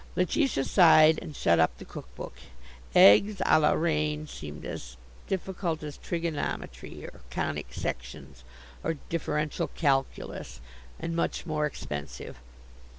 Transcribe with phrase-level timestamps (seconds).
[0.15, 2.33] Letitia sighed, and shut up the cook book.
[2.95, 8.43] Eggs Ã la reine seemed as difficult as trigonometry, or conic sections,
[8.83, 10.59] or differential calculus
[10.99, 12.39] and much more expensive.